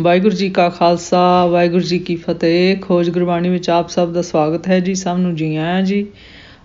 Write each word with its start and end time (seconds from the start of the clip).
ਵਾਹਿਗੁਰੂ 0.00 0.36
ਜੀ 0.36 0.50
ਕਾ 0.50 0.68
ਖਾਲਸਾ, 0.68 1.46
ਵਾਹਿਗੁਰੂ 1.46 1.80
ਜੀ 1.80 1.98
ਕੀ 1.98 2.16
ਫਤਿਹ। 2.16 2.76
ਖੋਜ 2.76 3.10
ਗੁਰਬਾਣੀ 3.10 3.48
ਵਿੱਚ 3.48 3.70
ਆਪ 3.70 3.88
ਸਭ 3.88 4.12
ਦਾ 4.12 4.22
ਸਵਾਗਤ 4.22 4.68
ਹੈ 4.68 4.80
ਜੀ, 4.80 4.94
ਸਭ 4.94 5.16
ਨੂੰ 5.18 5.34
ਜੀ 5.34 5.56
ਆਇਆਂ 5.56 5.82
ਜੀ। 5.82 6.06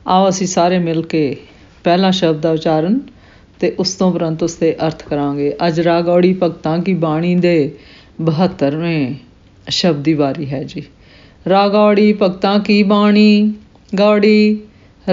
ਆਓ 0.07 0.29
ਅਸੀਂ 0.29 0.47
ਸਾਰੇ 0.47 0.79
ਮਿਲ 0.79 1.01
ਕੇ 1.01 1.37
ਪਹਿਲਾ 1.83 2.11
ਸ਼ਬਦ 2.11 2.41
ਦਾ 2.41 2.51
ਉਚਾਰਨ 2.51 2.99
ਤੇ 3.59 3.75
ਉਸ 3.79 3.93
ਤੋਂ 3.93 4.11
ਉਪਰੰਤ 4.11 4.43
ਉਸ 4.43 4.55
ਦੇ 4.55 4.75
ਅਰਥ 4.87 5.03
ਕਰਾਂਗੇ। 5.03 5.53
ਅੱਜ 5.67 5.79
ਰਾਗੌੜੀ 5.79 6.37
ਭਗਤਾਂ 6.43 6.79
ਕੀ 6.79 6.93
ਬਾਣੀ 6.93 7.35
ਦੇ 7.35 7.75
72ਵੇਂ 8.21 9.15
ਸ਼ਬਦ 9.69 10.03
ਦੀ 10.03 10.13
ਵਾਰੀ 10.13 10.49
ਹੈ 10.49 10.63
ਜੀ। 10.63 10.83
ਰਾਗੌੜੀ 11.49 12.13
ਭਗਤਾਂ 12.21 12.59
ਕੀ 12.59 12.83
ਬਾਣੀ? 12.83 13.53
ਗੌੜੀ, 13.97 14.59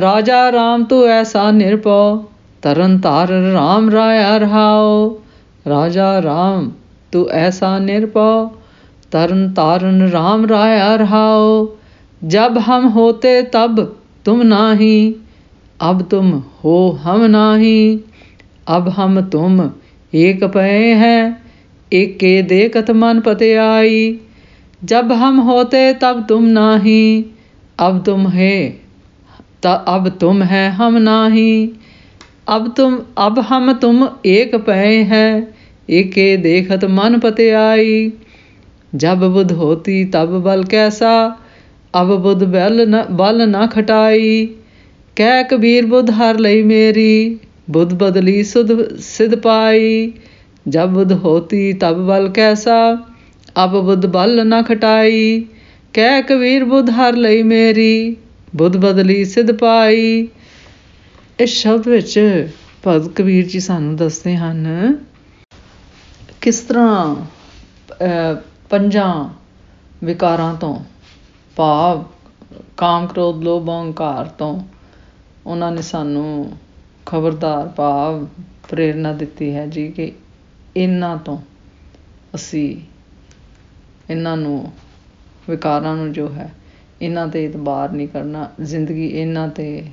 ਰਾਜਾ 0.01 0.53
ਰਾਮ 0.53 0.85
ਤੂੰ 0.85 1.07
ਐਸਾ 1.07 1.51
ਨਿਰਭਉ 1.51 2.25
ਤਰਨ 2.63 2.99
ਤਾਰਨ 2.99 3.53
ਰਾਮ 3.53 3.91
ਰਾਇਆ 3.91 4.39
ਰਹਾਓ 4.39 5.23
ਰਾਜਾ 5.69 6.23
ਰਾਮ 6.23 6.71
तू 7.15 7.27
ऐसा 7.39 7.79
निरपौ 7.81 8.29
तरन 9.13 9.49
तारन 9.53 10.03
राम 10.11 10.47
राया 10.47 10.95
रहाओ 10.97 11.51
जब 12.23 12.59
हम 12.59 12.87
होते 12.89 13.33
तब 13.53 13.81
तुम 14.25 14.43
नाही, 14.47 14.97
अब 15.81 16.03
तुम 16.11 16.31
हो 16.65 16.77
हम 17.03 17.25
नाही। 17.31 17.79
अब 18.69 18.89
हम 18.89 19.21
तुम 19.31 19.61
एक 20.13 20.45
पए 20.45 20.93
हैं, 20.95 21.21
एक 21.93 22.17
के 22.17 22.31
देखत 22.43 22.91
मन 22.91 23.21
पते 23.21 23.55
आई। 23.57 23.99
जब 24.85 25.13
हम 25.13 25.41
होते 25.41 25.83
तब 25.95 26.25
तुम 26.29 26.45
नाही, 26.53 27.03
अब 27.79 28.03
तुम 28.07 28.27
है, 28.29 28.57
त 29.63 29.75
अब 29.89 30.09
तुम 30.21 30.43
है 30.45 30.69
हम 30.73 30.97
नाही। 31.03 31.51
अब 32.49 32.73
तुम, 32.77 32.99
अब 33.19 33.39
हम 33.49 33.73
तुम 33.73 34.09
एक 34.27 34.55
पए 34.65 34.97
हैं 35.05 35.55
एके 35.90 36.26
देखत 36.38 36.86
मन 36.92 37.20
पते 37.20 37.50
आई 37.52 37.94
जब 38.96 39.24
बुध 39.34 39.52
होती 39.52 40.04
तब 40.06 40.40
बल 40.44 40.64
कैसा 40.64 41.14
अब 41.94 42.16
बुध 42.22 42.44
बल 42.52 42.86
न 42.90 43.04
बल 43.18 43.42
न 43.42 43.68
खटाई 43.68 44.46
कह 45.18 45.42
कबीर 45.44 45.86
बुध 45.86 46.12
हर 46.12 46.40
लई 46.40 46.64
मेरी 46.64 47.40
बुध 47.70 47.94
बदली 47.94 48.44
सुध 48.44 48.74
सिध 49.00 49.36
पाई 49.42 49.92
जब 50.68 50.94
बुध 50.94 51.12
होती 51.20 51.74
तब 51.74 52.06
बल 52.08 52.30
कैसा 52.30 52.80
अब 53.58 53.82
बुध 53.86 54.06
बल 54.06 54.40
न 54.48 54.62
खटाई 54.62 55.40
कह 55.94 56.20
कबीर 56.22 56.66
बुध 56.66 56.90
हर 56.90 57.16
ਲਈ 57.16 57.44
ਮੇਰੀ 57.44 58.16
ਬੁੱਧ 58.56 58.78
ਬਦਲੀ 58.78 59.24
ਸਿਧ 59.26 59.52
ਪਾਈ 59.52 60.28
ਇਸ 61.40 61.50
ਸ਼ਬਦ 61.50 61.88
ਵਿੱਚ 61.88 62.20
ਭਗਤ 62.88 63.08
ਕਬੀਰ 63.16 63.46
ਜੀ 63.46 63.60
ਸਾਨੂੰ 63.60 63.96
ਦੱਸਦੇ 63.96 64.36
ਹਨ 64.38 64.66
ਕਿਸ 66.45 66.59
ਤਰ੍ਹਾਂ 66.61 67.15
ਪੰਜਾਂ 68.71 69.29
ਵਿਕਾਰਾਂ 70.05 70.55
ਤੋਂ, 70.55 70.75
ਭਾਵ 71.57 72.05
ਕਾਮ, 72.77 73.07
ਕ੍ਰੋਧ, 73.07 73.43
ਲੋਭ, 73.43 73.69
ਅਹੰਕਾਰ 73.71 74.29
ਤੋਂ 74.39 74.59
ਉਹਨਾਂ 75.47 75.71
ਨੇ 75.73 75.83
ਸਾਨੂੰ 75.83 76.53
ਖਬਰਦਾਰ, 77.07 77.69
ਭਾਵ 77.69 78.27
ਪ੍ਰੇਰਣਾ 78.69 79.13
ਦਿੱਤੀ 79.13 79.55
ਹੈ 79.55 79.67
ਜੀ 79.67 79.87
ਕਿ 79.89 80.13
ਇਹਨਾਂ 80.77 81.17
ਤੋਂ 81.17 81.39
ਅਸੀਂ 82.35 82.77
ਇਹਨਾਂ 84.11 84.37
ਨੂੰ, 84.37 84.73
ਵਿਕਾਰਾਂ 85.49 85.97
ਨੂੰ 85.97 86.13
ਜੋ 86.13 86.29
ਹੈ, 86.29 86.53
ਇਹਨਾਂ 87.03 87.27
ਤੇ 87.29 87.45
ਇਤਬਾਰ 87.45 87.93
ਨਹੀਂ 87.93 88.09
ਕਰਨਾ, 88.09 88.49
ਜ਼ਿੰਦਗੀ 88.61 89.07
ਇਹਨਾਂ 89.07 89.49
ਤੇ 89.49 89.85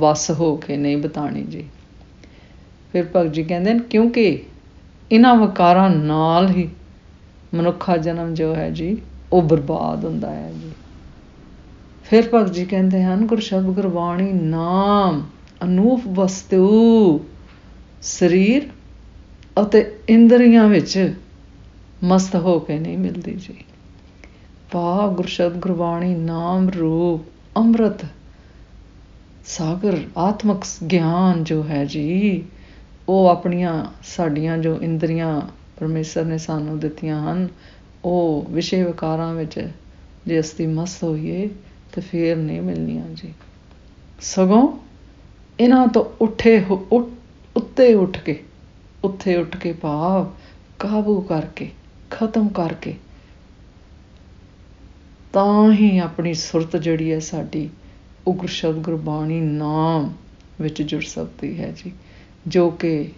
ਵਸ 0.00 0.30
ਹੋ 0.30 0.56
ਕੇ 0.56 0.76
ਨਹੀਂ 0.76 0.96
ਬਿਤਾਣੀ 0.96 1.42
ਜੀ। 1.42 1.68
ਫਿਰ 2.92 3.06
ਭਗਤ 3.16 3.32
ਜੀ 3.32 3.42
ਕਹਿੰਦੇ 3.44 3.74
ਨੇ, 3.74 3.80
ਕਿਉਂਕਿ 3.90 4.44
ਇਹਨਾਂ 5.12 5.34
ਵਕਾਰਾਂ 5.34 5.90
ਨਾਲ 5.90 6.48
ਹੀ 6.48 6.68
ਮਨੁੱਖਾ 7.54 7.96
ਜਨਮ 7.96 8.34
ਜੋ 8.34 8.54
ਹੈ 8.54 8.70
ਜੀ, 8.70 8.96
ਉਹ 9.32 9.42
ਬਰਬਾਦ 9.42 10.04
ਹੁੰਦਾ 10.04 10.30
ਹੈ 10.30 10.52
ਜੀ। 10.52 10.70
ਫਿਰ 12.04 12.28
ਭਗਤ 12.34 12.52
ਜੀ 12.52 12.64
ਕਹਿੰਦੇ 12.64 13.02
ਹਨ 13.04 13.26
ਗੁਰਸ਼ਬਦ 13.26 13.64
ਗੁਰਬਾਣੀ 13.64 14.32
ਨਾਮ 14.32 15.22
ਅਨੂਪ 15.64 16.00
ਵਸਤੂ 16.08 17.20
ਸਰੀਰ 18.02 18.68
ਅਤੇ 19.62 19.84
ਇੰਦਰੀਆਂ 20.08 20.68
ਵਿੱਚ 20.68 21.14
ਮਸਤ 22.04 22.36
ਹੋ 22.36 22.58
ਕੇ 22.58 22.78
ਨਹੀਂ 22.78 22.98
ਮਿਲਦੀ 22.98 23.34
ਜੀ। 23.34 23.54
ਪਾ 24.72 25.06
ਗੁਰਸ਼ਬਦ 25.06 25.56
ਗੁਰਬਾਣੀ 25.56 26.14
ਨਾਮ 26.14 26.68
ਰੂਪ, 26.68 27.22
ਅੰਮ੍ਰਿਤ, 27.56 28.04
ਸਾਗਰ, 29.46 29.98
ਆਤਮਕ 30.16 30.64
ਗਿਆਨ 30.92 31.44
ਜੋ 31.44 31.62
ਹੈ 31.62 31.84
ਜੀ 31.84 32.44
ਉਹ 33.08 33.28
ਆਪਣੀਆਂ, 33.28 33.84
ਸਾਡੀਆਂ 34.04 34.56
ਜੋ 34.58 34.76
ਇੰਦਰੀਆਂ 34.82 35.40
ਪਰਮੇਸ਼ਰ 35.76 36.24
ਨੇ 36.24 36.38
ਸਾਨੂੰ 36.38 36.78
ਦਿੱਤੀਆਂ 36.80 37.20
ਹਨ, 37.22 37.48
ਉਹ 38.04 38.46
ਵਿਸ਼ੇ 38.50 38.82
ਵਿਕਾਰਾਂ 38.84 39.32
ਵਿੱਚ 39.34 39.58
ਜੇ 40.26 40.40
ਅਸੀਂ 40.40 40.68
ਮਸਤ 40.68 41.04
ਹੋਈਏ 41.04 41.48
ਤੇ 41.92 42.00
ਫੇਰ 42.00 42.36
ਨਹੀਂ 42.36 42.60
ਮਿਲਣੀਆਂ 42.62 43.08
ਜੀ। 43.14 43.32
ਸਗੋਂ 44.20 44.66
ਇਹਨਾਂ 45.60 45.86
ਤੋਂ 45.86 46.04
ਉੱਠੇ 46.20 46.62
ਉੱਤੇ 47.56 47.92
ਉੱਠ 47.94 48.18
ਕੇ, 48.18 48.38
ਉੱਥੇ 49.04 49.36
ਉੱਠ 49.36 49.56
ਕੇ 49.56 49.72
ਭਾਵ 49.72 50.30
ਕਾਬੂ 50.78 51.20
ਕਰਕੇ, 51.20 51.70
ਖਤਮ 52.10 52.48
ਕਰਕੇ 52.48 52.94
ਤਾਂ 55.32 55.72
ਹੀ 55.72 55.98
ਆਪਣੀ 55.98 56.34
ਸੁਰਤ 56.34 56.76
ਜਿਹੜੀ 56.76 57.12
ਹੈ 57.12 57.18
ਸਾਡੀ 57.18 57.68
ਉਗਰ 58.26 58.48
ਸ਼ਬਦ 58.48 58.76
ਗੁਰਬਾਣੀ 58.76 59.40
ਨਾਮ 59.40 60.12
ਵਿੱਚ 60.60 60.82
ਜੁੜ 60.82 61.02
ਸਕਦੀ 61.02 61.58
ਹੈ 61.60 61.72
ਜੀ। 61.76 61.92
ਜੋ 62.46 62.68
ਕਿ 62.70 63.08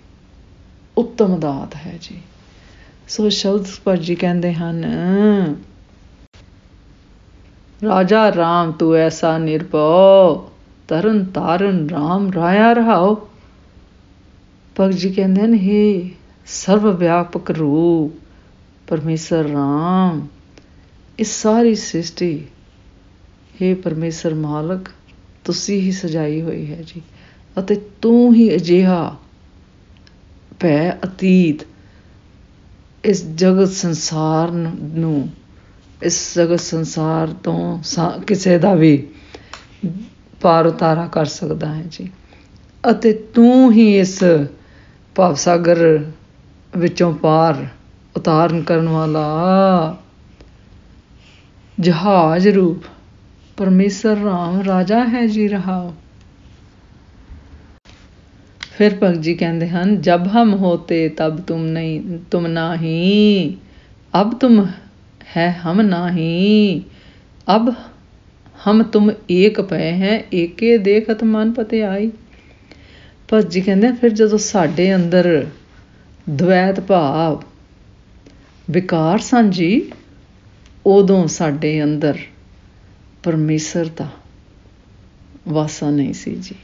ਉੱਤਮ 0.99 1.39
ਦਾਤ 1.41 1.75
ਹੈ 1.77 1.97
ਜੀ। 2.03 2.21
ਸੋ 3.09 3.29
ਸ਼ਬਦ 3.29 3.67
ਭੱਜੀ 3.85 4.15
ਕਹਿੰਦੇ 4.15 4.53
ਹਨ, 4.55 4.85
ਰਾਜਾ 7.85 8.31
ਰਾਮ, 8.33 8.73
ਤੂੰ 8.73 8.95
ਐਸਾ 8.97 9.37
ਨਿਰਭਉ, 9.39 10.51
ਤਰਨ 10.89 11.25
ਤਾਰਨ 11.25 11.89
ਰਾਮ 11.91 12.31
ਰਾਇਆ 12.33 12.73
ਰਹਾਓ 12.73 13.15
ਭਗਤ 14.77 14.95
ਜੀ 14.95 15.13
ਕਹਿੰਦੇ 15.13 15.47
ਨੇ 15.47 15.59
ਹੀ 15.59 16.11
ਸਰਵ 16.47 16.97
ਵਿਆਪਕ 16.97 17.51
ਰੂਪ, 17.51 18.13
ਪਰਮੇਸ਼ਰ 18.89 19.45
ਰਾਮ, 19.45 20.27
ਇਸ 21.19 21.41
ਸਾਰੀ 21.43 21.75
ਸ੍ਰਿਸ਼ਟੀ 21.75 22.33
हे 23.55 23.75
ਪਰਮੇਸ਼ਰ 23.77 24.35
ਮਾਲਕ, 24.35 24.89
ਤੁਸੀਂ 25.45 25.81
ਹੀ 25.81 25.93
ਸਜਾਈ 25.93 26.41
ਹੋਈ 26.43 26.71
ਹੈ 26.73 26.83
ਜੀ। 26.83 27.03
ਅਤੇ 27.57 27.75
ਤੂੰ 28.03 28.35
ਹੀ 28.35 28.55
ਅਜਿਹਾ 28.55 29.17
ਭੈ 30.61 30.91
ਅਤੀਤ 31.05 31.65
ਇਸ 33.05 33.25
ਜਗਤ 33.35 33.69
ਸੰਸਾਰ 33.69 34.51
ਨੂੰ 34.51 35.29
ਇਸ 36.03 36.19
ਜਗਤ 36.37 36.61
ਸੰਸਾਰ 36.61 37.33
ਤੋਂ 37.45 37.79
ਕਿਸੇ 38.27 38.59
ਦਾ 38.59 38.75
ਵੀ 38.75 38.97
ਪਾਰ 40.43 40.67
ਉਤਾਰਾ 40.67 41.07
ਕਰ 41.07 41.27
ਸਕਦਾ 41.27 41.75
ਹੈ 41.75 41.83
ਜੀ। 41.91 42.09
ਅਤੇ 42.85 43.13
ਤੂੰ 43.35 43.73
ਹੀ 43.73 43.99
ਇਸ 43.99 44.19
ਭਵ 45.17 45.35
ਸਾਗਰ 45.35 45.79
ਵਿੱਚੋਂ 46.77 47.13
ਪਾਰ 47.15 47.67
ਉਤਾਰਨ 48.17 48.63
ਕਰਨ 48.63 48.89
ਵਾਲਾ 48.89 49.97
ਜਹਾਜ਼ 51.79 52.49
ਰੂਪ 52.49 52.85
ਪਰਮੇਸ਼ਰ 53.57 54.17
ਰਾਮ 54.17 54.61
ਰਾਜਾ 54.61 55.05
ਹੈ 55.05 55.27
ਜੀ 55.27 55.49
ਰਹਾਓ। 55.49 55.93
ਫਿਰ 58.81 58.95
ਭਗਤ 59.03 59.19
ਜੀ 59.19 59.35
ਕਹਿੰਦੇ 59.35 59.69
ਹਨ, 59.69 60.01
ਜਬ 60.01 60.27
ਹਮ 60.29 60.55
ਹੋਤੇ 60.55 61.09
ਤਬ 61.09 61.41
ਤੁਮ 61.41 61.67
ਨਹੀਂ, 61.67 62.19
ਤੁਮ 62.31 62.47
ਨਾਹੀ। 62.47 63.57
ਅਬ 64.21 64.39
ਤੁਮ 64.39 64.67
ਹੈ 65.37 65.61
ਹਮ 65.67 65.81
ਨਾਹੀ। 65.81 66.83
ਅਬ 67.57 67.75
ਹਮ 68.67 68.83
ਤੁਮ 68.83 69.11
ਏਕ 69.31 69.61
ਪਏ 69.61 69.91
ਹੈ, 69.93 70.25
ਏਕੇ 70.35 70.79
ਦੇਖਤ 70.79 71.25
ਮਨ 71.25 71.53
ਪਤੇ 71.53 71.83
ਆਈ 71.83 72.11
ਭਗਤ 73.29 73.51
ਜੀ 73.51 73.61
ਕਹਿੰਦੇ 73.61 73.93
ਫਿਰ 73.93 74.11
ਜਦੋਂ 74.11 74.39
ਸਾਡੇ 74.39 74.95
ਅੰਦਰ 74.95 75.47
ਦ્વੈਤ 76.31 76.81
ਭਾਵ, 76.81 77.43
ਵਿਕਾਰ 78.71 79.19
ਸਾਂਝੀ 79.19 79.91
ਉਦੋਂ 80.87 81.27
ਸਾਡੇ 81.27 81.85
ਅੰਦਰ 81.85 82.19
ਪਰਮੇਸ਼ਰ 83.23 83.91
ਦਾ 83.97 84.09
ਵਾਸਾ 85.49 85.91
ਨਹੀਂ 85.91 86.13
ਸੀ 86.13 86.35
ਜੀ। 86.35 86.55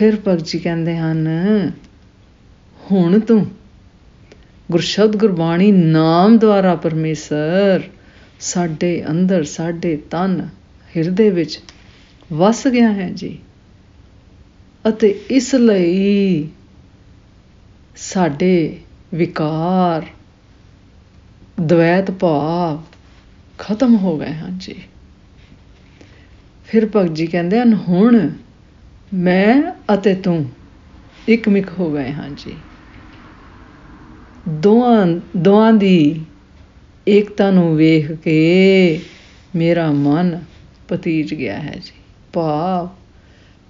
ਫਿਰ 0.00 0.16
ਭਗਤ 0.28 0.44
ਜੀ 0.44 0.58
ਕਹਿੰਦੇ 0.58 0.96
ਹਨ, 0.96 1.26
ਹੁਣ 2.90 3.18
ਤੂੰ 3.20 3.46
ਗੁਰਸ਼ਬਦ 4.70 5.16
ਗੁਰਬਾਣੀ 5.16 5.72
ਨਾਮ 5.72 6.38
ਦੁਆਰਾ 6.38 6.74
ਪਰਮੇਸ਼ਰ, 6.74 7.82
ਸਾਡੇ 8.40 9.04
ਅੰਦਰ, 9.10 9.44
ਸਾਡੇ 9.44 9.96
ਤਨ, 10.10 10.48
ਹਿਰਦੇ 10.96 11.30
ਵਿੱਚ 11.30 11.60
ਵਸ 12.32 12.66
ਗਿਆ 12.68 12.92
ਹੈ 12.92 13.10
ਜੀ 13.10 13.38
ਅਤੇ 14.88 15.20
ਇਸ 15.30 15.54
ਲਈ 15.54 16.48
ਸਾਡੇ 17.96 18.78
ਵਿਕਾਰ 19.14 20.06
ਦ્વੈਤ 21.60 22.10
ਭਾਵ 22.10 22.82
ਖਤਮ 23.58 23.96
ਹੋ 23.96 24.18
ਗਏ 24.18 24.32
ਹਨ 24.32 24.58
ਜੀ। 24.58 24.74
ਫਿਰ 26.66 26.88
ਭਗਤ 26.96 27.14
ਜੀ 27.14 27.26
ਕਹਿੰਦੇ 27.26 27.60
ਹਨ, 27.60 27.74
ਹੁਣ 27.74 28.30
ਮੈਂ 29.14 29.62
ਅਤੇ 29.94 30.14
ਤੂੰ 30.14 30.46
ਇੱਕ 31.28 31.48
ਮਿਕ 31.48 31.68
ਹੋ 31.78 31.92
ਗਏ 31.92 32.12
ਹਾਂ 32.12 32.28
ਜੀ। 32.36 32.56
ਦੋਹਾਂ 34.48 35.06
ਦੋਹਾਂ 35.36 35.72
ਦੀ 35.72 36.24
ਏਕਤਾ 37.08 37.50
ਨੂੰ 37.50 37.76
ਵੇਖ 37.76 38.12
ਕੇ 38.12 39.00
ਮੇਰਾ 39.56 39.92
ਮਨ 39.92 40.40
ਪਤੀਜ 40.88 41.34
ਗਿਆ 41.34 41.58
ਹੈ 41.58 41.74
ਜੀ। 41.84 41.92
ਭਾਵ 42.32 42.88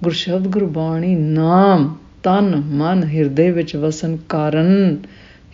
ਗੁਰਸ਼ਬਦ 0.04 0.46
ਗੁਰਬਾਣੀ 0.46 1.14
ਨਾਮ 1.14 1.96
ਤਨ 2.22 2.56
ਮਨ 2.56 3.04
ਹਿਰਦੇ 3.04 3.50
ਵਿੱਚ 3.50 3.76
ਵਸਨ 3.76 4.16
ਕਾਰਨ 4.28 4.96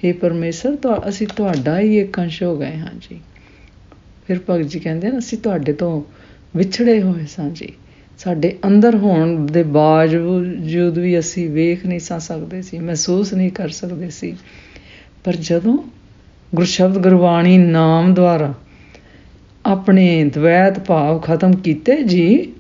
हे 0.05 0.15
ਪਰਮੇਸ਼ਰ 0.21 0.77
ਤਾਂ 0.77 1.09
ਅਸੀਂ 1.09 1.27
ਤੁਹਾਡਾ 1.27 1.81
ਹੀ 1.81 1.99
ਇੱਕ 1.99 2.21
ਅੰਸ਼ 2.21 2.43
ਹੋ 2.43 2.59
ਗਏ 2.59 2.77
ਹਾਂ 2.77 2.91
ਜੀ। 3.01 3.21
ਫਿਰ 4.27 4.41
ਭਗਤ 4.51 4.67
ਜੀ 4.67 4.81
ਕਹਿੰਦੇ 4.81 5.11
ਨੇ 5.11 5.19
ਅਸੀਂ 5.19 5.39
ਤੁਹਾਡੇ 5.39 5.73
ਤੋਂ 5.73 6.03
ਵਿਛੜੇ 6.57 7.03
ਹੋਏ 7.03 7.27
ਸਾਂ 7.27 7.51
ਜੀ। 7.51 7.73
ਸਾਡੇ 8.19 8.57
ਅੰਦਰ 8.67 8.95
ਹੋਣ 8.95 9.47
ਦੇ 9.47 9.63
ਬਾਵਜੂਦ 9.63 10.99
ਵੀ 10.99 11.19
ਅਸੀਂ 11.19 11.49
ਵੇਖ 11.51 11.87
ਨਹੀਂ 11.87 12.01
ਸਾ 12.01 12.19
ਸਕਦੇ 12.19 12.63
ਸੀ, 12.63 12.79
ਮਹਿਸੂਸ 12.79 13.33
ਨਹੀਂ 13.35 13.51
ਕਰ 13.51 13.69
ਸਕਦੇ 13.69 14.11
ਸੀ। 14.11 14.37
ਪਰ 15.25 15.37
ਜਦੋਂ 15.37 15.79
ਗੁਰਸ਼ਬਦ 16.55 16.99
ਗੁਰਬਾਣੀ 16.99 17.59
ਨਾਮ 17.59 18.15
ਦੁਆਰਾ 18.15 18.55
ਆਪਣੇ 19.67 20.25
ਦ્વੈਤ 20.25 20.79
ਭਾਵ 20.79 21.19
ਖਤਮ 21.19 21.57
ਕੀਤੇ 21.57 22.03
ਜੀ, 22.03 22.53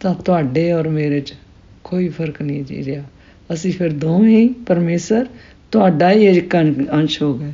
ਤਾਂ 0.00 0.14
ਤੁਹਾਡੇ 0.14 0.72
ਔਰ 0.72 0.88
ਮੇਰੇ 0.88 1.20
'ਚ 1.20 1.34
ਕੋਈ 1.84 2.08
ਫ਼ਰਕ 2.08 2.42
ਨਹੀਂ 2.42 2.64
ਜੀ 2.64 2.84
ਰਿਹਾ। 2.84 3.02
ਅਸੀਂ 3.52 3.72
ਫਿਰ 3.72 3.92
ਦੋਵੇਂ 3.92 4.38
ਹੀ 4.38 4.48
ਪਰਮੇਸ਼ਰ, 4.66 5.26
ਤੁਹਾਡਾ 5.72 6.10
ਹੀ 6.10 6.26
ਇੱਕ 6.26 6.56
ਅੰਸ਼ 6.92 7.22
ਹੋ 7.22 7.34
ਗਏ। 7.34 7.52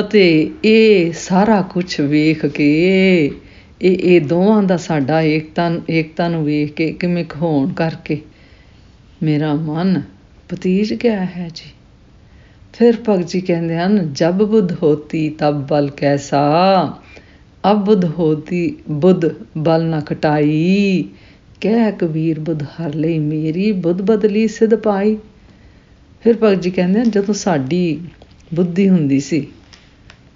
ਅਤੇ 0.00 0.50
ਇਹ 0.64 1.12
ਸਾਰਾ 1.12 1.60
ਕੁਝ 1.62 2.00
ਵੇਖ 2.00 2.46
ਕੇ 2.46 3.30
ਇਹ 3.82 3.98
ਇਹ 3.98 4.20
ਦੋਵਾਂ 4.20 4.62
ਦਾ 4.62 4.76
ਸਾਡਾ 4.76 5.20
ਏਕਤਾ 5.20 5.70
ਏਕਤਾ 5.90 6.28
ਨੂੰ 6.28 6.44
ਵੇਖ 6.44 6.72
ਕੇ 6.72 6.92
ਕਿਵੇਂ 6.92 7.24
ਹੋਣ 7.36 7.72
ਕਰਕੇ 7.72 8.20
ਮੇਰਾ 9.22 9.54
ਮਨ 9.54 10.02
ਪਤੀਜ 10.48 10.94
ਗਿਆ 10.94 11.24
ਹੈ 11.24 11.50
ਜੀ। 11.54 11.70
ਫਿਰ 12.72 12.94
ਭਗਤ 13.08 13.28
ਜੀ 13.28 13.40
ਕਹਿੰਦੇ 13.40 13.76
ਹਨ, 13.76 14.12
ਜਬ 14.12 14.42
ਬੁੱਧ 14.44 14.72
ਹੋਤੀ 14.82 15.30
ਤਬ 15.30 15.66
ਬਲ 15.66 15.90
ਕੈਸਾ? 15.90 16.96
ਅਬ 17.70 17.84
ਬੁੱਧ 17.84 18.04
ਹੋਤੀ 18.04 18.76
ਬੁੱਧ 18.90 19.24
ਬਲ 19.58 19.84
ਨ 19.84 20.00
ਖਟਾਈ। 20.00 21.04
ਕਹਿ 21.60 21.92
ਕਬੀਰ 21.92 22.40
ਬੁੱਧ 22.40 22.62
ਹਰ 22.62 22.94
ਲਈ 22.94 23.18
ਮੇਰੀ, 23.18 23.72
ਬੁੱਧ 23.72 24.02
ਬਦਲੀ 24.02 24.48
ਸਿਧ 24.48 24.74
ਪਾਈ। 24.74 25.16
ਫਿਰ 26.24 26.36
ਭਗਤ 26.42 26.62
ਜੀ 26.62 26.70
ਕਹਿੰਦੇ 26.70 27.00
ਹਨ, 27.00 27.10
ਜਦੋਂ 27.10 27.34
ਸਾਡੀ 27.34 28.00
ਬੁੱਧੀ 28.54 28.88
ਹੁੰਦੀ 28.88 29.20
ਸੀ, 29.20 29.46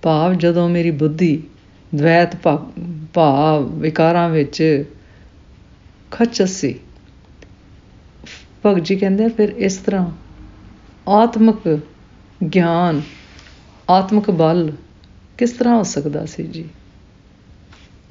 ਭਾਵ 0.03 0.35
ਜਦੋਂ 0.35 0.69
ਮੇਰੀ 0.69 0.91
ਬੁੱਧੀ 0.91 1.43
ਦ્વੈਤ 1.95 2.37
ਭਾਵ 3.15 3.81
ਵਿਕਾਰਾਂ 3.81 4.29
ਵਿੱਚ 4.29 4.85
ਖੱਚ 6.11 6.43
ਸੀ 6.43 6.79
ਭਗਤ 8.67 8.85
ਜੀ 8.85 8.97
ਕਹਿੰਦੇ 8.97 9.29
ਫਿਰ 9.29 9.49
ਇਸ 9.49 9.77
ਤਰ੍ਹਾਂ 9.77 10.11
ਆਤਮਿਕ 11.09 11.81
ਗਿਆਨ, 12.55 13.01
ਆਤਮਿਕ 13.91 14.31
ਬਲ 14.31 14.73
ਕਿਸ 15.39 15.51
ਤਰ੍ਹਾਂ 15.51 15.77
ਹੋ 15.77 15.83
ਸਕਦਾ 15.83 16.25
ਸੀ 16.27 16.43
ਜੀ? 16.43 16.65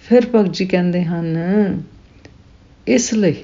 ਫਿਰ 0.02 0.26
ਭਗਤ 0.36 0.54
ਜੀ 0.54 0.66
ਕਹਿੰਦੇ 0.66 1.04
ਹਨ, 1.04 1.38
ਇਸ 2.88 3.14
ਲਈ 3.14 3.36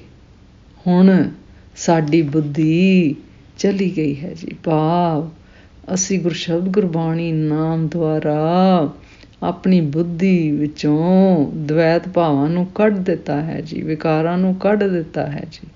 ਹੁਣ 0.87 1.29
ਸਾਡੀ 1.75 2.21
ਬੁੱਧੀ 2.21 3.15
ਚਲੀ 3.57 3.93
ਗਈ 3.97 4.15
ਹੈ 4.15 4.33
ਜੀ। 4.33 4.55
ਭਾਵ 4.63 5.29
ਅਸੀਂ 5.93 6.19
ਗੁਰਸ਼ਬਦ 6.19 6.67
ਗੁਰਬਾਣੀ 6.67 7.31
ਨਾਮ 7.31 7.87
ਦੁਆਰਾ 7.87 8.93
ਆਪਣੀ 9.43 9.81
ਬੁੱਧੀ 9.81 10.51
ਵਿੱਚੋਂ 10.51 11.51
ਦ્વੈਤ 11.55 12.07
ਭਾਵਾਂ 12.09 12.49
ਨੂੰ 12.49 12.65
ਕੱਢ 12.65 12.97
ਦਿੱਤਾ 12.97 13.41
ਹੈ 13.41 13.61
ਜੀ, 13.61 13.81
ਵਿਕਾਰਾਂ 13.81 14.37
ਨੂੰ 14.37 14.55
ਕੱਢ 14.55 14.83
ਦਿੱਤਾ 14.83 15.25
ਹੈ 15.25 15.43
ਜੀ। 15.51 15.67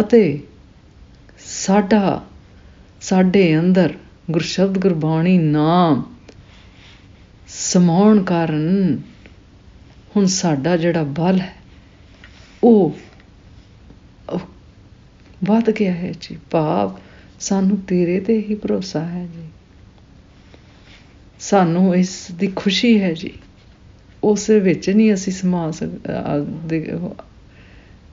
ਅਤੇ 0.00 0.40
ਸਾਡਾ, 1.46 2.24
ਸਾਡੇ 3.00 3.58
ਅੰਦਰ 3.58 3.94
ਗੁਰਸ਼ਬਦ 4.30 4.78
ਗੁਰਬਾਣੀ 4.78 5.38
ਨਾਮ 5.38 6.02
ਸਮਾਉਣ 7.48 8.22
ਕਾਰਨ 8.22 8.98
ਹੁਣ 10.16 10.26
ਸਾਡਾ 10.26 10.76
ਜਿਹੜਾ 10.76 11.02
ਬਲ 11.02 11.40
ਹੈ, 11.40 11.54
ਉਹ 12.64 12.96
ਵੱਧ 15.44 15.70
ਗਿਆ 15.70 15.92
ਹੈ 15.92 16.12
ਜੀ। 16.20 16.38
ਭਾਵ 16.50 16.98
ਸਾਨੂੰ 17.40 17.76
ਤੇਰੇ 17.76 18.20
ਤੇ 18.20 18.38
ਹੀ 18.40 18.54
ਭਰੋਸਾ 18.54 19.00
ਹੈ 19.00 19.26
ਜੀ। 19.26 19.48
ਸਾਨੂੰ 21.40 21.96
ਇਸ 21.96 22.26
ਦੀ 22.30 22.46
ਖੁਸ਼ੀ 22.56 23.02
ਹੈ 23.02 23.12
ਜੀ। 23.12 23.32
ਉਸ 24.24 24.50
ਵਿੱਚ 24.50 24.90
ਨਹੀਂ 24.90 25.14
ਅਸੀਂ 25.14 25.32
ਸਮਾ 25.32 25.70
ਸਕਦੇ 25.70 26.86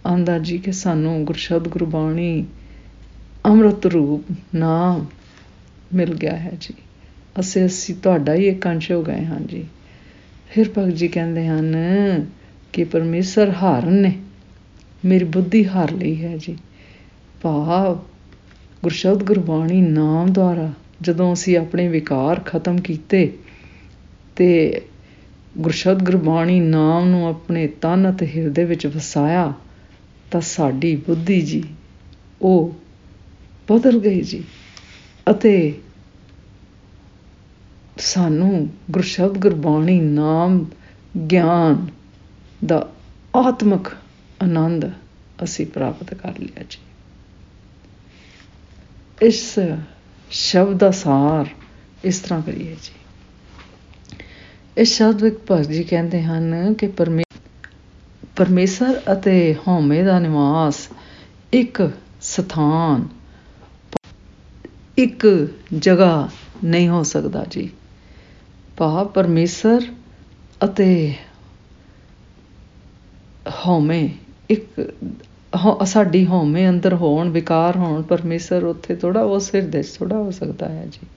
ਆਂਦਾ 0.07 0.39
ਜੀ 0.39 0.57
ਕਿ 0.57 0.71
ਸਾਨੂੰ 0.71 1.25
ਗੁਰਸ਼ਬਦ, 1.25 1.67
ਗੁਰਬਾਣੀ, 1.67 2.45
ਅੰਮ੍ਰਿਤ 3.45 3.85
ਰੂਪ, 3.85 4.35
ਨਾਮ 4.55 5.05
ਮਿਲ 5.93 6.13
ਗਿਆ 6.15 6.35
ਹੈ 6.35 6.51
ਜੀ। 6.61 6.73
ਅਸੀਂ 7.39 7.65
ਅਸੀਂ 7.65 7.95
ਤੁਹਾਡਾ 7.95 8.33
ਹੀ 8.33 8.47
ਇੱਕ 8.47 8.67
ਅੰਸ਼ 8.67 8.91
ਹੋ 8.91 9.03
ਗਏ 9.03 9.25
ਹਾਂ 9.25 9.39
ਜੀ। 9.39 9.65
ਫਿਰ 10.49 10.69
ਭਗਤ 10.77 10.93
ਜੀ 10.93 11.07
ਕਹਿੰਦੇ 11.07 11.47
ਹਨ 11.47 11.75
ਕਿ 12.73 12.83
ਪਰਮੇਸ਼ਰ 12.83 13.49
ਹਾਰਨ 13.49 13.93
ਨੇ, 13.93 14.19
ਮੇਰੀ 15.05 15.25
ਬੁੱਧੀ 15.25 15.67
ਹਾਰ 15.67 15.91
ਲਈ 15.91 16.23
ਹੈ 16.23 16.37
ਜੀ। 16.37 16.57
ਭਾਵ 17.41 17.99
ਗੁਰਸ਼ਬਦ, 18.83 19.23
ਗੁਰਬਾਣੀ 19.23 19.81
ਨਾਮ 19.81 20.33
ਦੁਆਰਾ 20.33 20.73
ਜਦੋਂ 21.01 21.33
ਅਸੀਂ 21.33 21.57
ਆਪਣੇ 21.57 21.87
ਵਿਕਾਰ 21.87 22.39
ਖਤਮ 22.39 22.77
ਕੀਤੇ 22.77 23.31
ਤੇ 24.35 24.81
ਗੁਰਸ਼ਬਦ 25.57 26.03
ਗੁਰਬਾਣੀ 26.03 26.59
ਨਾਮ 26.59 27.07
ਨੂੰ 27.09 27.27
ਆਪਣੇ 27.27 27.67
ਤਨ 27.81 28.09
ਅਤੇ 28.09 28.25
ਹਿਰਦੇ 28.27 28.63
ਵਿੱਚ 28.63 28.85
ਵਸਾਇਆ, 28.87 29.53
ਤਾਂ 30.31 30.41
ਸਾਡੀ 30.41 30.95
ਬੁੱਧੀ 30.95 31.41
ਜੀ, 31.41 31.63
ਉਹ 32.41 32.75
ਬਦਲ 33.67 33.99
ਗਈ 33.99 34.21
ਜੀ 34.21 34.43
ਅਤੇ 35.27 35.73
ਸਾਨੂੰ 37.99 38.67
ਗੁਰਸ਼ਬਦ 38.91 39.37
ਗੁਰਬਾਣੀ 39.37 39.99
ਨਾਮ 40.01 40.65
ਗਿਆਨ 41.31 41.85
ਦਾ 42.65 42.87
ਆਤਮਿਕ 43.35 43.87
ਆਨੰਦ 44.43 44.89
ਅਸੀਂ 45.43 45.65
ਪ੍ਰਾਪਤ 45.65 46.13
ਕਰ 46.13 46.39
ਲਿਆ 46.39 46.63
ਜੀ। 46.69 46.79
ਇਸ 49.21 49.59
ਸ਼ਬਦ 50.31 50.77
ਦਾ 50.77 50.89
ਸਾਰ 50.91 51.47
ਇਸ 52.03 52.19
ਤਰ੍ਹਾਂ 52.19 52.41
ਕਰੀਏ 52.41 52.75
ਜੀ। 52.83 52.93
ਇਸ 54.77 54.97
ਸ਼ਬਦ 54.97 55.21
ਵਿੱਚ 55.21 55.37
ਭਗਤ 55.51 55.67
ਜੀ 55.67 55.83
ਕਹਿੰਦੇ 55.83 56.21
ਹਨ 56.23 56.73
ਕਿ 56.73 56.87
ਪਰਮੇਸ਼ਰ 58.35 59.01
ਅਤੇ 59.11 59.55
ਹਉਮੈ 59.67 60.03
ਦਾ 60.03 60.19
ਨਿਵਾਸ 60.19 60.87
ਇੱਕ 61.53 61.81
ਸਥਾਨ, 62.21 63.07
ਇੱਕ 64.97 65.25
ਜਗ੍ਹਾ 65.73 66.29
ਨਹੀਂ 66.63 66.89
ਹੋ 66.89 67.03
ਸਕਦਾ 67.03 67.45
ਜੀ। 67.49 67.69
ਭਾਵ 68.77 69.07
ਪਰਮੇਸ਼ਰ 69.07 69.87
ਅਤੇ 70.63 71.13
ਹਉਮੈ 73.65 74.07
ਇੱਕ 74.49 74.93
ਸਾਡੀ 75.85 76.25
ਹਉਮੈ 76.25 76.69
ਅੰਦਰ 76.69 76.93
ਹੋਣ, 76.93 77.29
ਵਿਕਾਰ 77.29 77.77
ਹੋਣ, 77.77 78.01
ਪਰਮੇਸ਼ਰ 78.01 78.63
ਉੱਥੇ 78.63 78.95
ਥੋੜਾ 78.95 79.21
ਉਸ 79.21 79.55
ਹਿਰਦੇ 79.55 79.83
'ਚ 79.83 79.87
ਥੋੜਾ 79.87 80.15
ਹੋ 80.15 80.31
ਸਕਦਾ 80.31 80.69
ਹੈ 80.69 80.87
ਜੀ। 80.91 81.07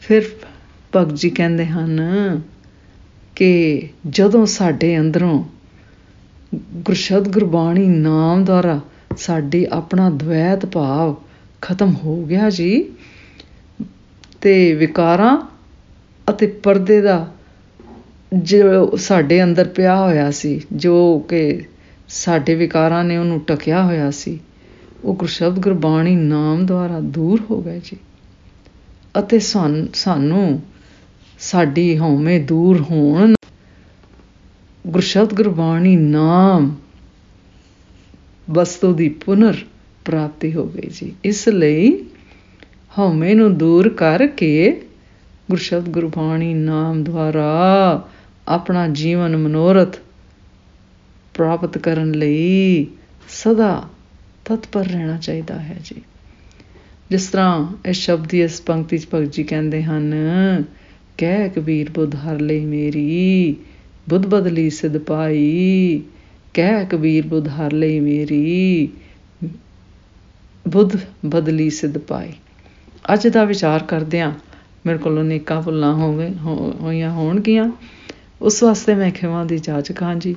ਫਿਰ 0.00 0.22
ਭਗਤ 0.96 1.14
ਜੀ 1.14 1.30
ਕਹਿੰਦੇ 1.30 1.66
ਹਨ 1.66 2.00
ਕਿ 3.36 3.88
ਜਦੋਂ 4.08 4.46
ਸਾਡੇ 4.46 4.98
ਅੰਦਰੋਂ 4.98 5.44
ਗੁਰਸ਼ਬਦ 6.74 7.28
ਗੁਰਬਾਣੀ 7.28 7.86
ਨਾਮ 7.86 8.44
ਦੁਆਰਾ 8.44 8.80
ਸਾਡੀ 9.16 9.66
ਆਪਣਾ 9.72 10.10
ਦ્વੈਤ 10.10 10.66
ਭਾਵ 10.66 11.14
ਖਤਮ 11.62 11.94
ਹੋ 12.04 12.24
ਗਿਆ 12.24 12.50
ਜੀ, 12.50 12.92
ਤੇ 14.40 14.74
ਵਿਕਾਰਾਂ 14.74 15.48
ਅਤੇ 16.30 16.46
ਪਰਦੇ 16.46 17.00
ਦਾ 17.00 17.32
ਜੋ 18.34 18.96
ਸਾਡੇ 18.96 19.42
ਅੰਦਰ 19.44 19.68
ਪਿਆ 19.68 19.96
ਹੋਇਆ 19.96 20.30
ਸੀ, 20.30 20.60
ਜੋ 20.72 21.18
ਕਿ 21.18 21.62
ਸਾਡੇ 22.08 22.54
ਵਿਕਾਰਾਂ 22.54 23.02
ਨੇ 23.04 23.16
ਉਹਨੂੰ 23.16 23.40
ਟਕਿਆ 23.40 23.82
ਹੋਇਆ 23.84 24.10
ਸੀ। 24.10 24.38
ਉਹ 25.04 25.14
ਗੁਰਸ਼ਬਦ 25.14 25.58
ਗੁਰਬਾਣੀ 25.58 26.14
ਨਾਮ 26.16 26.64
ਦੁਆਰਾ 26.66 27.00
ਦੂਰ 27.00 27.40
ਹੋ 27.50 27.60
ਗਏ 27.62 27.80
ਜੀ। 27.84 27.96
ਅਤੇ 29.14 29.38
ਸਾਨੂੰ 29.38 30.60
ਸਾਡੀ 31.40 31.96
ਹਉਮੈ 31.98 32.38
ਦੂਰ 32.38 32.80
ਹੋਣ 32.80 33.34
ਗੁਰਸ਼ਬਦ 34.84 35.32
ਗੁਰਬਾਣੀ 35.34 35.96
ਨਾਮ 35.96 36.74
ਵਸਤੂ 38.48 38.92
ਦੀ 38.94 39.08
ਪੁਨਰ 39.24 39.56
ਪ੍ਰਾਪਤੀ 40.04 40.52
ਹੋ 40.54 40.64
ਗਈ 40.66 40.90
ਜੀ। 40.90 41.12
ਇਸ 41.24 41.48
ਲਈ 41.48 41.90
ਹਉਮੈ 42.98 43.34
ਨੂੰ 43.34 43.56
ਦੂਰ 43.58 43.88
ਕਰਕੇ 43.88 44.82
ਗੁਰਸ਼ਬਦ 45.50 45.88
ਗੁਰਬਾਣੀ 45.88 46.52
ਨਾਮ 46.54 47.02
ਦੁਆਰਾ 47.04 48.08
ਆਪਣਾ 48.48 48.86
ਜੀਵਨ 48.88 49.36
ਮਨੋਰਥ 49.36 49.96
ਪ੍ਰਾਪਤ 51.36 51.78
ਕਰਨ 51.78 52.10
ਲਈ 52.10 52.86
ਸਦਾ 53.28 53.88
ਤਤਪਰ 54.44 54.86
ਰਹਿਣਾ 54.86 55.18
ਚਾਹੀਦਾ 55.18 55.58
ਹੈ 55.58 55.76
ਜੀ। 55.84 56.02
ਜਿਸ 57.10 57.26
ਤਰ੍ਹਾਂ 57.26 57.76
ਇਸ 57.86 57.96
ਸ਼ਬਦ 57.96 58.28
ਦੀ 58.28 58.42
ਇਸ 58.42 58.60
ਪੰਕਤੀ 58.60 58.98
'ਚ 58.98 59.06
ਭਗਤ 59.14 59.32
ਜੀ 59.32 59.44
ਕਹਿੰਦੇ 59.44 59.82
ਹਨ, 59.82 60.14
ਕਹਿ 61.18 61.48
ਕਬੀਰ 61.48 61.90
ਬੁੱਧ 61.90 62.14
ਹਰ 62.14 62.40
ਲਈ 62.40 62.64
ਮੇਰੀ, 62.64 63.56
ਬੁੱਧ 64.08 64.26
ਬਦਲੀ 64.26 64.70
ਸਿਧ 64.70 64.98
ਪਾਈ, 64.98 66.02
ਕਹਿ 66.54 66.86
ਕਬੀਰ 66.90 67.26
ਬੁੱਧ 67.26 67.48
ਹਰ 67.48 67.72
ਲਈ 67.72 68.00
ਮੇਰੀ, 68.00 68.88
ਬੁੱਧ 70.68 70.90
ਬਦਲੀ 71.26 71.70
ਸਿਧ 71.70 71.98
ਪਾਈ। 71.98 72.32
ਅੱਜ 73.12 73.28
ਦਾ 73.28 73.44
ਵਿਚਾਰ 73.44 73.82
ਕਰਦਿਆਂ 73.82 74.32
ਮੇਰੇ 74.86 74.98
ਕੋਲੋਂ 74.98 75.24
ਨੇਕਾਂ 75.24 75.62
ਭੁੱਲਾਂ 75.62 75.94
ਹੋ 75.94 76.18
ਗਏ 76.18 76.34
ਹੋ- 76.34 76.82
ਹੋਈਆਂ 76.82 77.10
ਹੋਣਗੀਆਂ। 77.10 77.70
ਉਸ 78.40 78.62
ਵਾਸਤੇ 78.62 78.94
ਮੈਂ 78.94 79.10
ਖਿਮਾ 79.10 79.44
ਦੀ 79.44 79.58
ਜਾਚਕ 79.58 80.02
ਹਾਂ 80.02 80.16
ਜੀ। 80.16 80.36